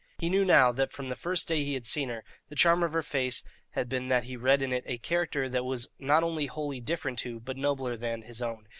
[0.17, 2.91] He knew now that from the first day he had seen her the charm of
[2.91, 6.47] her face had been that he read in it a character that was not only
[6.47, 8.67] wholly different to, but nobler than, his own.